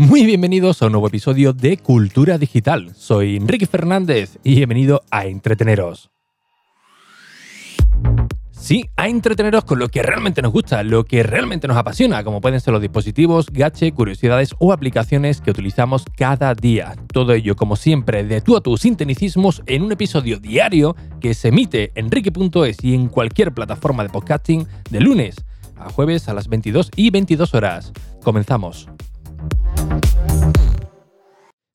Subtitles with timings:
[0.00, 2.94] Muy bienvenidos a un nuevo episodio de Cultura Digital.
[2.96, 6.10] Soy Enrique Fernández y bienvenido a Entreteneros.
[8.50, 12.40] Sí, a entreteneros con lo que realmente nos gusta, lo que realmente nos apasiona, como
[12.40, 16.96] pueden ser los dispositivos, gache, curiosidades o aplicaciones que utilizamos cada día.
[17.12, 21.48] Todo ello, como siempre, de tú a tus sinteticismos en un episodio diario que se
[21.48, 25.44] emite en Ricky.es y en cualquier plataforma de podcasting de lunes
[25.76, 27.92] a jueves a las 22 y 22 horas.
[28.22, 28.88] Comenzamos.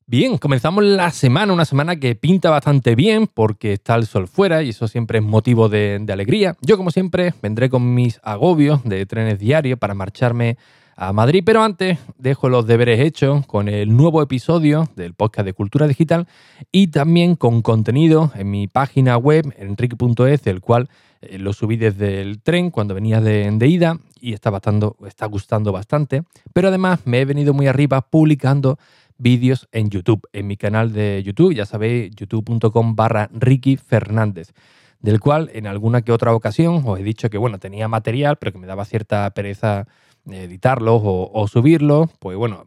[0.08, 4.62] Bien, comenzamos la semana, una semana que pinta bastante bien porque está el sol fuera
[4.62, 6.54] y eso siempre es motivo de, alegría.
[6.60, 10.58] Yo, como siempre, vendré con mis agobios de trenes diarios para marcharme
[10.94, 15.54] a Madrid, pero antes dejo los deberes hechos con el nuevo episodio del podcast de
[15.54, 16.28] Cultura Digital
[16.70, 20.88] y también con contenido en mi página web, enrique.es, del cual
[21.20, 25.72] eh, lo subí desde el tren cuando venía de, ida y está, bastando, está gustando
[25.72, 26.22] bastante.
[26.52, 28.78] Pero además me he venido muy arriba publicando
[29.18, 34.52] vídeos en YouTube, en mi canal de YouTube, ya sabéis, youtube.com barra Ricky Fernández,
[35.00, 38.52] del cual en alguna que otra ocasión os he dicho que, bueno, tenía material, pero
[38.52, 39.86] que me daba cierta pereza
[40.30, 42.10] editarlos o, subirlos.
[42.18, 42.66] Pues bueno,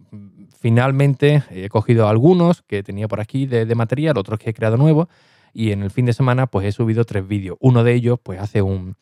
[0.60, 5.08] finalmente he cogido algunos que tenía por aquí de, material, otros que he creado nuevos,
[5.54, 7.58] y en el fin de semana pues he subido tres vídeos.
[7.60, 8.96] Uno de ellos pues hace un,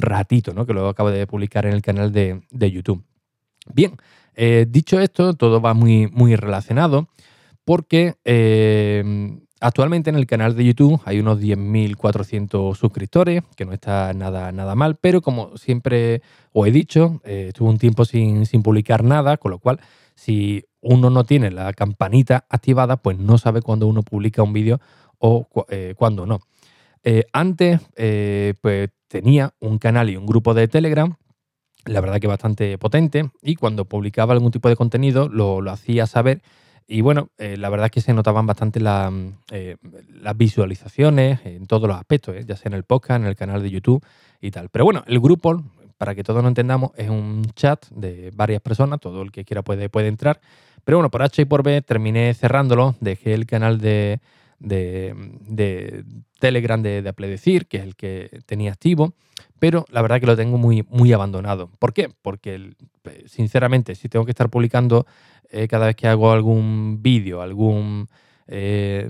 [0.00, 0.64] ratito, ¿no?
[0.64, 3.04] Que lo acabo de publicar en el canal de YouTube.
[3.66, 3.96] Bien,
[4.34, 7.08] eh, dicho esto, todo va muy, muy relacionado
[7.64, 14.12] porque eh, actualmente en el canal de YouTube hay unos 10.400 suscriptores, que no está
[14.14, 19.04] nada, nada mal, pero como siempre os he dicho, eh, estuve un tiempo sin, publicar
[19.04, 19.80] nada, con lo cual
[20.14, 24.80] si uno no tiene la campanita activada, pues no sabe cuándo uno publica un vídeo
[25.18, 25.48] o
[25.96, 26.40] cuándo no.
[27.32, 27.80] antes,
[28.60, 31.14] pues tenía un canal y un grupo de Telegram
[31.84, 36.42] la verdad que bastante potente y cuando publicaba algún tipo de contenido lo, hacía saber
[36.86, 38.80] y bueno, eh, la verdad es que se notaban bastante
[39.50, 39.76] eh,
[40.20, 42.44] las visualizaciones en todos los aspectos, ¿eh?
[42.46, 44.04] ya sea en el podcast, en el canal de YouTube
[44.40, 44.68] y tal.
[44.68, 45.62] Pero bueno, el grupo,
[45.96, 49.62] para que todos lo entendamos, es un chat de varias personas, todo el que quiera
[49.62, 50.40] puede, puede entrar.
[50.84, 54.20] Pero bueno, por H y por B terminé cerrándolo, dejé el canal de,
[54.58, 56.04] de,
[56.40, 59.14] Telegram de, de Apledecir, que es el que tenía activo,
[59.62, 61.70] pero la verdad que lo tengo muy, muy abandonado.
[61.78, 62.10] ¿Por qué?
[62.20, 62.74] Porque,
[63.26, 65.06] sinceramente, si tengo que estar publicando
[65.50, 68.08] eh, cada vez que hago algún vídeo, algún
[68.48, 69.08] eh,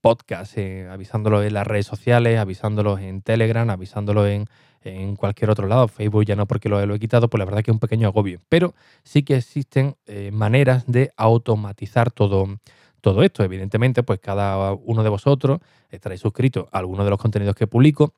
[0.00, 4.46] podcast, eh, avisándolo en las redes sociales, avisándolo en Telegram, avisándolo en,
[5.16, 7.72] cualquier otro lado, Facebook ya no porque lo, lo, he quitado, pues la verdad que
[7.72, 8.42] es un pequeño agobio.
[8.48, 9.96] Pero sí que existen
[10.30, 12.60] maneras de automatizar todo,
[13.00, 13.42] todo esto.
[13.42, 15.58] Evidentemente, pues cada uno de vosotros
[15.90, 18.14] estaréis suscrito a alguno de los contenidos que publico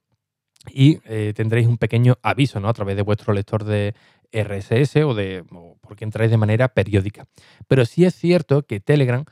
[0.72, 2.68] y eh, tendréis un pequeño aviso ¿no?
[2.68, 3.94] a través de vuestro lector de
[4.32, 5.44] RSS o, de,
[5.80, 7.26] porque entráis de manera periódica.
[7.68, 9.24] Pero sí es cierto que Telegram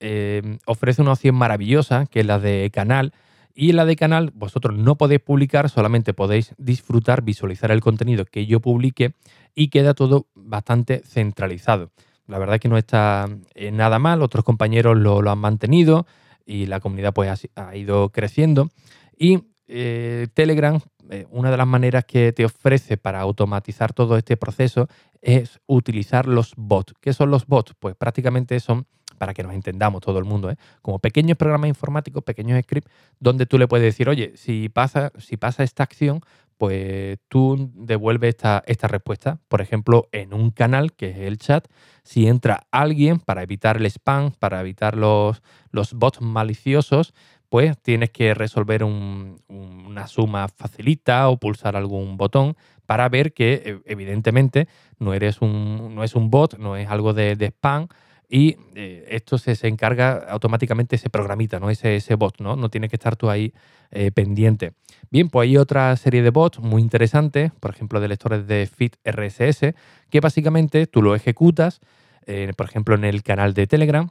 [0.00, 3.12] eh, ofrece una opción maravillosa, que es la de canal,
[3.54, 8.46] y la de canal vosotros no podéis publicar, solamente podéis disfrutar, visualizar el contenido que
[8.46, 9.14] yo publique
[9.54, 11.90] y queda todo bastante centralizado.
[12.26, 16.06] La verdad que no está eh, nada mal, otros compañeros lo, han mantenido
[16.46, 18.70] y la comunidad pues ha ido creciendo.
[19.18, 19.40] Y
[19.74, 20.78] eh, Telegram,
[21.10, 24.86] eh, una de las maneras que te ofrece para automatizar todo este proceso
[25.22, 26.92] es utilizar los bots.
[27.00, 27.74] ¿Qué son los bots?
[27.78, 30.56] Pues prácticamente son, para que nos entendamos todo el mundo, ¿eh?
[30.82, 35.38] como pequeños programas informáticos, pequeños scripts, donde tú le puedes decir, oye, si pasa, si
[35.38, 36.20] pasa esta acción,
[36.58, 39.40] pues tú devuelves esta, esta respuesta.
[39.48, 41.66] Por ejemplo, en un canal, que es el chat,
[42.04, 47.14] si entra alguien para evitar el spam, para evitar los, los bots maliciosos,
[47.52, 53.52] pues tienes que resolver una suma facilita o pulsar algún botón para ver que
[53.84, 54.68] e, evidentemente
[54.98, 57.88] no, eres un, no es un bot, no es algo de, spam
[58.26, 61.68] y eh, esto se, se, encarga automáticamente ese programita, ¿no?
[61.68, 62.56] ese, ese bot, ¿no?
[62.56, 63.52] no tienes que estar tú ahí
[63.90, 64.72] eh, pendiente.
[65.10, 68.92] Bien, pues hay otra serie de bots muy interesantes, por ejemplo de lectores de feed
[69.04, 69.74] RSS,
[70.08, 71.80] que básicamente tú lo ejecutas,
[72.24, 74.08] eh, por ejemplo en el canal de Telegram,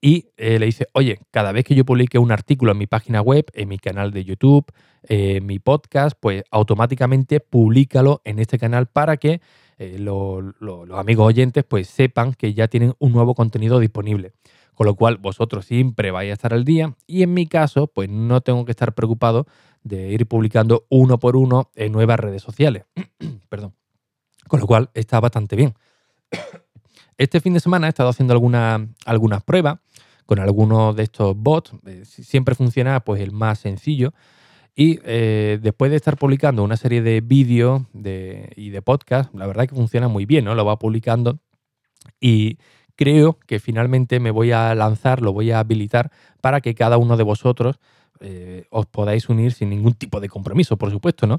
[0.00, 3.20] y eh, le dice, oye, cada vez que yo publique un artículo en mi página
[3.20, 4.66] web, en mi canal de YouTube,
[5.02, 9.40] en mi podcast, pues automáticamente públicalo en este canal para que
[9.78, 10.54] eh, los
[10.94, 14.32] amigos oyentes pues sepan que ya tienen un nuevo contenido disponible.
[14.74, 18.08] Con lo cual vosotros siempre vais a estar al día y en mi caso pues
[18.08, 19.46] no tengo que estar preocupado
[19.82, 22.84] de ir publicando uno por uno en nuevas redes sociales.
[23.48, 23.74] Perdón.
[24.48, 25.74] Con lo cual está bastante bien.
[27.18, 29.78] Este fin de semana he estado haciendo algunas pruebas
[30.26, 31.72] con algunos de estos bots.
[31.86, 34.12] Eh, siempre funciona pues el más sencillo.
[34.74, 39.68] Y eh, después de estar publicando una serie de vídeos y de podcast, la verdad
[39.68, 40.54] que funciona muy bien, ¿no?
[40.54, 41.40] Lo va publicando
[42.20, 42.58] y
[42.96, 46.10] creo que finalmente me voy a lanzar, lo voy a habilitar
[46.40, 47.80] para que cada uno de vosotros
[48.20, 51.38] eh, os podáis unir sin ningún tipo de compromiso, por supuesto, ¿no?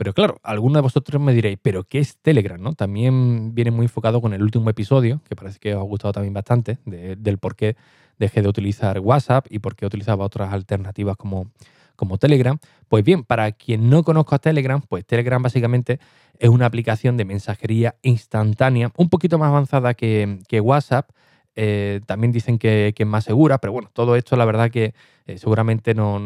[0.00, 2.58] Pero claro, algunos de vosotros me diréis, ¿pero qué es Telegram?
[2.58, 2.72] ¿no?
[2.72, 6.32] También viene muy enfocado con el último episodio, que parece que os ha gustado también
[6.32, 7.76] bastante, del por qué
[8.18, 11.50] dejé de utilizar WhatsApp y por qué utilizaba otras alternativas como,
[11.96, 12.58] como Telegram.
[12.88, 16.00] Pues bien, para quien no conozca Telegram, pues Telegram básicamente
[16.38, 21.10] es una aplicación de mensajería instantánea, un poquito más avanzada que, WhatsApp.
[21.56, 24.94] Eh, también dicen que, es más segura, pero bueno, todo esto la verdad que
[25.26, 26.20] eh, seguramente no,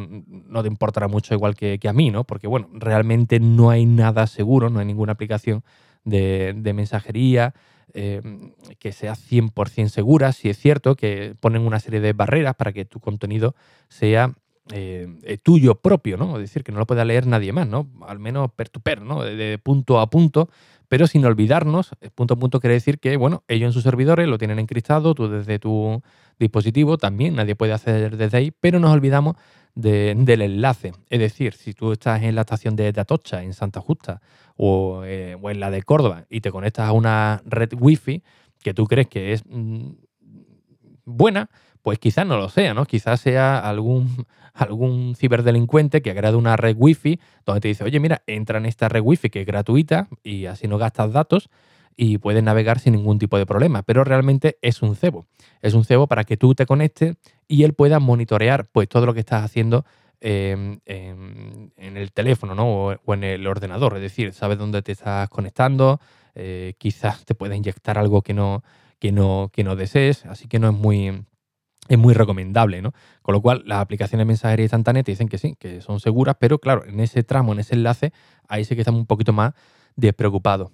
[0.63, 2.25] te importará mucho igual que, a mí, ¿no?
[2.25, 5.65] Porque bueno, realmente no hay nada seguro, no hay ninguna aplicación
[6.05, 7.55] de, mensajería
[7.95, 8.21] eh,
[8.79, 10.33] que sea 100% segura.
[10.33, 13.55] Si es cierto que ponen una serie de barreras para que tu contenido
[13.89, 14.35] sea
[15.43, 16.37] tuyo propio, ¿no?
[16.37, 17.87] Es decir, que no lo pueda leer nadie más, ¿no?
[18.07, 19.23] Al menos per to per, ¿no?
[19.23, 20.49] De, punto a punto,
[20.89, 24.29] pero sin olvidarnos, eh, punto a punto quiere decir que, bueno, ellos en sus servidores
[24.29, 26.03] lo tienen encriptado, tú desde tu
[26.39, 29.37] dispositivo también, nadie puede acceder desde ahí, pero nos olvidamos
[29.75, 30.93] del enlace.
[31.11, 34.21] Es decir, si tú estás en la estación de, Atocha, en Santa Justa,
[34.57, 38.23] o, o, en la de Córdoba, y te conectas a una red wifi
[38.63, 39.91] que tú crees que es mm,
[41.05, 41.51] buena,
[41.85, 42.87] pues quizás no lo sea, ¿no?
[42.87, 48.01] Quizás sea algún, algún ciberdelincuente que ha creado una red wifi donde te dice, oye,
[48.01, 51.51] mira, entra en esta red wifi que es gratuita y así no gastas datos
[51.95, 53.83] y puedes navegar sin ningún tipo de problema.
[53.83, 55.27] Pero realmente es un cebo.
[55.61, 57.17] Es un cebo para que tú te conectes
[57.49, 59.85] y él pueda monitorear pues todo lo que estás haciendo
[60.23, 62.97] em, em, en el teléfono ¿no?
[63.05, 63.97] o, en el ordenador.
[63.97, 66.01] Es decir, sabes dónde te estás conectando,
[66.35, 68.65] eh, quizás te pueda inyectar algo que no,
[68.99, 71.27] que no, que no desees, así que no es muy,
[71.89, 72.93] es muy recomendable, ¿no?
[73.23, 76.59] Con lo cual, las aplicaciones mensajería instantánea te dicen que sí, que son seguras, pero
[76.59, 78.13] claro, en ese tramo, en ese enlace,
[78.49, 79.53] ahí sí que estamos un poquito más
[79.97, 80.71] despreocupados.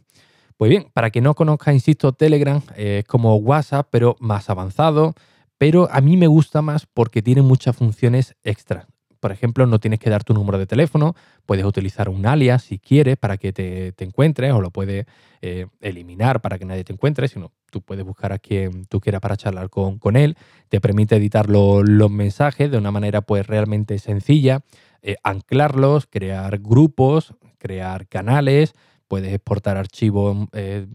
[0.56, 5.14] Pues bien, para que no conozca, insisto, Telegram es como WhatsApp, pero más avanzado,
[5.56, 8.86] pero a mí me gusta más porque tiene muchas funciones extras.
[9.20, 11.14] Por ejemplo, no tienes que dar tu número de teléfono,
[11.50, 15.06] puedes utilizar un alias si quieres para que te, encuentres o lo puedes
[15.42, 19.20] eh, eliminar para que nadie te encuentre, sino tú puedes buscar a quien tú quieras
[19.20, 20.36] para charlar con, con él,
[20.68, 24.60] te permite editar los mensajes de una manera pues realmente sencilla,
[25.02, 28.74] eh, anclarlos, crear grupos, crear canales,
[29.08, 30.86] puedes exportar archivos eh,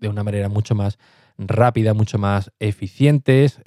[0.00, 0.98] de una manera mucho más
[1.38, 3.60] rápida, mucho más eficientes,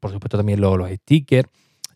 [0.00, 1.48] por supuesto también los, los stickers.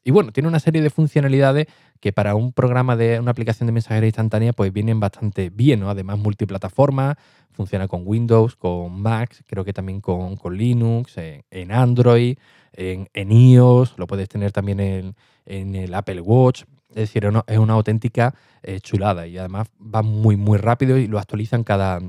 [0.06, 1.66] Y bueno, tiene una serie de funcionalidades
[1.98, 5.90] que para un programa de una aplicación de mensajería instantánea pues vienen bastante bien, ¿no?
[5.90, 7.18] Además multiplataforma,
[7.50, 12.38] funciona con Windows, con Mac, creo que también con, Linux, en, Android,
[12.72, 16.62] en, iOS, lo puedes tener también en, el Apple Watch.
[16.90, 18.32] Es decir, es una auténtica
[18.62, 22.00] eh, chulada y además va muy, muy rápido y lo actualizan cada,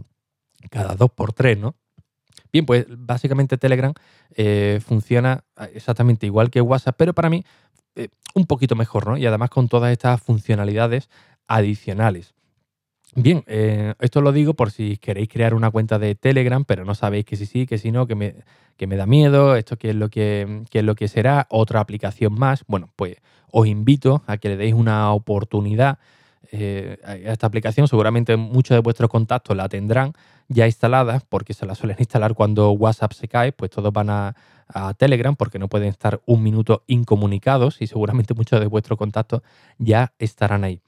[0.70, 1.74] cada dos por tres, ¿no?
[2.52, 3.94] Bien, pues básicamente Telegram
[4.36, 7.44] eh, funciona exactamente igual que WhatsApp, pero para mí
[7.98, 9.18] eh, un poquito mejor, ¿no?
[9.18, 11.10] Y además con todas estas funcionalidades
[11.48, 12.36] adicionales.
[13.16, 16.94] Bien, eh, esto lo digo por si queréis crear una cuenta de Telegram, pero no
[16.94, 18.36] sabéis que sí sí, que si no, que me,
[18.76, 22.34] que me da miedo, esto qué es lo que, es lo que será, otra aplicación
[22.34, 22.64] más.
[22.68, 23.16] Bueno, pues
[23.52, 25.98] os invito a que le deis una oportunidad
[26.52, 27.88] eh, a esta aplicación.
[27.88, 30.14] Seguramente muchos de vuestros contactos la tendrán
[30.48, 34.36] ya instalada, porque se la suelen instalar cuando WhatsApp se cae, pues todos van a,
[34.68, 39.42] a Telegram porque no pueden estar un minuto incomunicados y seguramente muchos de vuestros contactos
[39.78, 40.82] ya estarán ahí.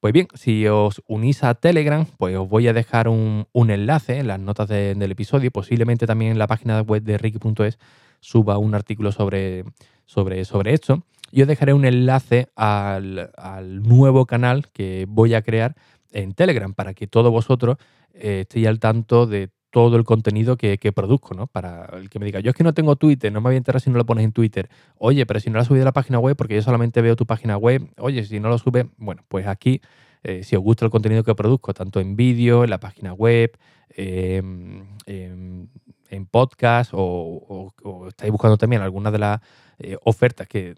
[0.00, 4.26] Pues bien, si os unís a Telegram, pues os voy a dejar un, enlace en
[4.26, 7.78] las notas del episodio, posiblemente también en la página web de Ricky.es
[8.20, 9.64] suba un artículo sobre,
[10.04, 11.02] sobre, sobre esto.
[11.32, 15.74] Y os dejaré un enlace al, al, nuevo canal que voy a crear
[16.12, 17.78] en Telegram para que todos vosotros
[18.12, 21.46] eh, estéis al tanto de todo el contenido que, produzco, ¿no?
[21.46, 23.58] Para el que me diga, yo es que no tengo Twitter, no me voy a
[23.58, 24.68] enterar si no lo pones en Twitter.
[24.98, 27.16] Oye, pero si no lo has subido a la página web, porque yo solamente veo
[27.16, 29.80] tu página web, oye, si no lo sube, bueno, pues aquí,
[30.22, 33.56] eh, si os gusta el contenido que produzco, tanto en vídeo, en la página web,
[33.90, 35.68] em, em,
[36.10, 37.72] en podcast, o,
[38.08, 39.40] estáis buscando también algunas de las
[39.78, 40.74] eh, ofertas que,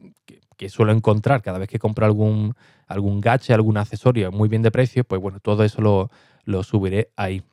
[0.69, 2.55] suelo encontrar cada vez que compro algún,
[2.89, 6.11] algún gache, algún accesorio muy bien de precio, pues bueno, todo eso lo,
[6.45, 7.45] lo subiré ahí.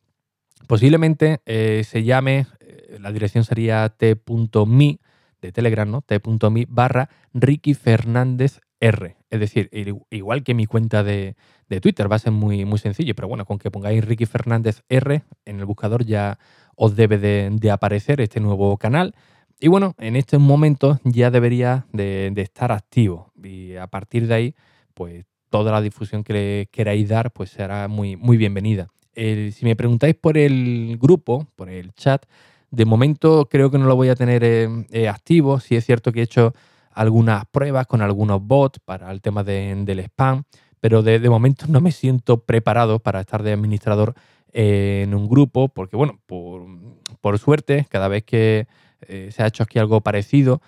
[0.68, 5.00] Posiblemente eh, se llame, eh, la dirección sería t.me
[5.42, 6.02] de Telegram, ¿no?
[6.02, 9.18] t.me barra Ricky Fernández R.
[9.30, 9.70] Es decir,
[10.10, 11.36] igual que mi cuenta de,
[11.82, 15.24] Twitter, va a ser muy, muy sencillo, pero bueno, con que pongáis Ricky Fernández R
[15.46, 16.40] en el buscador ya
[16.76, 19.16] os debe de, aparecer este nuevo canal.
[19.60, 24.56] Y bueno, en estos momentos ya debería de, estar activo y a partir de ahí,
[24.94, 29.76] pues toda la difusión que le queráis dar, pues será muy, muy bienvenida si me
[29.76, 32.26] preguntáis por el grupo, por el chat
[32.72, 35.60] De momento creo que no lo voy a tener eh, activo.
[35.60, 36.54] Sí es cierto que he hecho
[36.92, 40.44] algunas pruebas con algunos bots para el tema del spam,
[40.80, 44.14] pero de, momento no me siento preparado para estar de administrador
[44.54, 48.68] en un grupo, porque bueno, por, suerte, cada vez que
[49.08, 50.62] se ha hecho aquí algo parecido,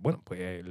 [0.00, 0.64] bueno, pues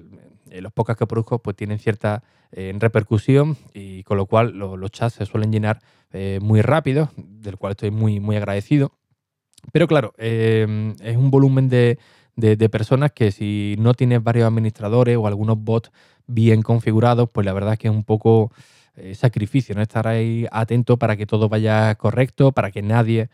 [0.50, 5.16] los podcasts que produzco pues tienen cierta en repercusión y con lo cual los chats
[5.16, 5.82] se suelen llenar
[6.12, 8.94] eh, muy rápido, del cual estoy muy, muy agradecido.
[9.74, 11.98] Pero claro, eh, es un volumen de,
[12.72, 15.92] personas que si no tienes varios administradores o algunos bots
[16.26, 18.52] bien configurados, pues la verdad es que es un poco
[18.98, 19.82] eh, sacrificio, ¿no?
[19.82, 23.30] Estar ahí atento para que todo vaya correcto, para que nadie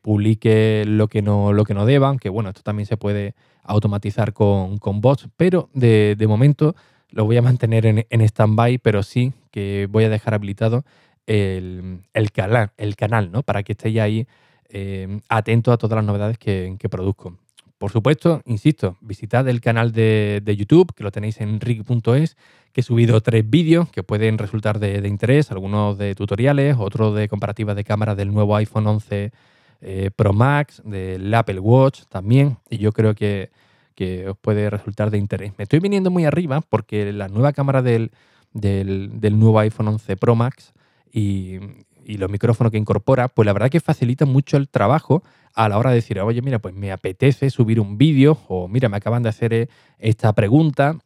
[0.00, 4.32] publique lo que no, lo que no deba, aunque bueno, esto también se puede automatizar
[4.32, 6.74] con, bots, pero de, de momento
[7.10, 10.84] lo voy a mantener en, en stand-by, pero sí que voy a dejar habilitado
[11.26, 13.42] el, canal, el canal, ¿no?
[13.42, 14.26] Para que estéis ahí
[14.68, 17.38] eh, atentos a todas las novedades que, produzco.
[17.78, 22.36] Por supuesto, insisto, visitad el canal de, YouTube, que lo tenéis en rig.es,
[22.72, 27.28] que he subido tres vídeos que pueden resultar de, interés, algunos de tutoriales, otros de
[27.28, 29.32] comparativas de cámara del nuevo iPhone 11
[29.80, 33.50] eh, Pro Max, del Apple Watch también, y yo creo que
[33.94, 35.52] que os puede resultar de interés.
[35.56, 38.10] Me estoy viniendo muy arriba porque la nueva cámara del,
[38.52, 40.72] nuevo iPhone 11 Pro Max
[41.12, 41.58] y,
[42.04, 45.22] los micrófonos que incorpora, pues la verdad que facilita mucho el trabajo
[45.54, 48.88] a la hora de decir, oye, mira, pues me apetece subir un vídeo o mira,
[48.88, 49.68] me acaban de hacer eh,
[49.98, 50.98] esta pregunta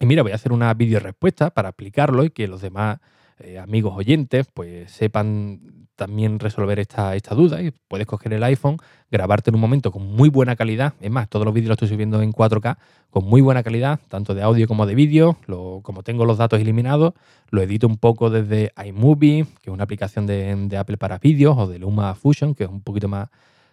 [0.00, 2.98] y mira, voy a hacer una vídeo respuesta para aplicarlo y que los demás
[3.42, 8.78] eh, amigos oyentes pues sepan también resolver esta, esta duda y puedes coger el iPhone,
[9.10, 11.88] grabarte en un momento con muy buena calidad, es más, todos los vídeos los estoy
[11.88, 12.78] subiendo en 4K
[13.10, 15.36] con muy buena calidad, tanto de audio como de vídeo,
[15.82, 17.12] como tengo los datos eliminados,
[17.50, 21.66] lo edito un poco desde iMovie, que es una aplicación de, Apple para vídeos, o
[21.66, 23.28] de Luma Fusion, que es un poquito más,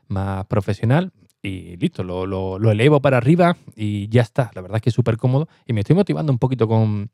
[0.07, 4.51] más profesional, y listo, lo, lo, elevo para arriba y ya está.
[4.53, 7.09] La verdad es que es súper cómodo y me estoy motivando un poquito con,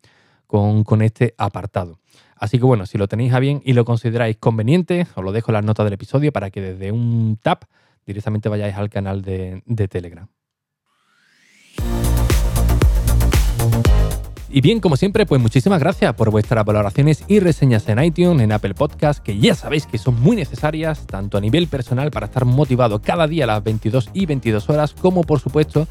[0.47, 1.99] con, este apartado.
[2.43, 5.51] Así que bueno, si lo tenéis a bien y lo consideráis conveniente, os lo dejo
[5.51, 7.63] en las notas del episodio para que desde un tap
[8.05, 10.27] directamente vayáis al canal de, Telegram.
[14.49, 18.51] Y bien, como siempre, pues muchísimas gracias por vuestras valoraciones y reseñas en iTunes, en
[18.51, 22.43] Apple Podcast, que ya sabéis que son muy necesarias, tanto a nivel personal para estar
[22.43, 25.87] motivado cada día a las 22 y 22 horas, como por supuesto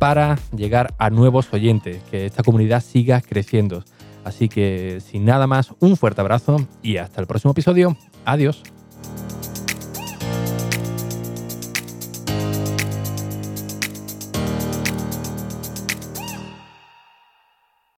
[0.00, 3.84] para llegar a nuevos oyentes, que esta comunidad siga creciendo.
[4.24, 7.96] Así que sin nada más, un fuerte abrazo y hasta el próximo episodio.
[8.24, 8.62] Adiós.